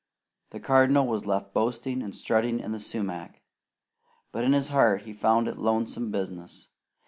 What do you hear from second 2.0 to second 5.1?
and strutting in the sumac, but in his heart